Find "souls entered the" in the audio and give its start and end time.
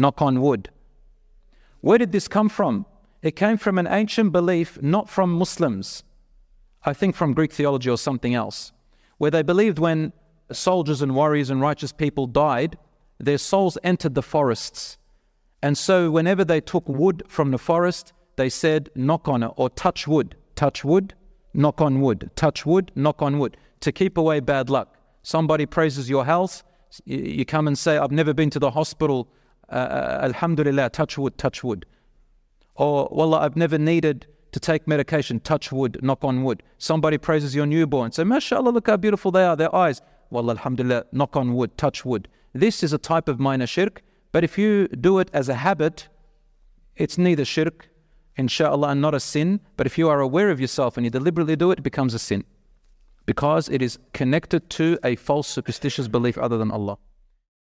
13.38-14.22